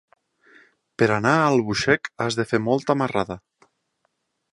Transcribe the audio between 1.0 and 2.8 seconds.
Per anar a Albuixec has de fer